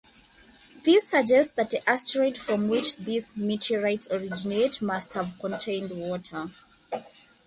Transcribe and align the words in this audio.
This 0.83 1.07
suggests 1.07 1.51
that 1.51 1.69
the 1.69 1.87
asteroid 1.87 2.35
from 2.35 2.67
which 2.69 2.95
these 2.95 3.37
meteorites 3.37 4.07
originate 4.09 4.81
must 4.81 5.13
have 5.13 5.37
contained 5.37 5.91
water. 5.91 6.47